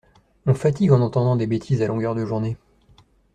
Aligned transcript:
On 0.47 0.55
fatigue 0.55 0.91
en 0.93 1.01
entendant 1.01 1.35
des 1.35 1.45
bêtises 1.45 1.83
à 1.83 1.85
longueur 1.87 2.15
de 2.15 2.25
journée. 2.25 2.57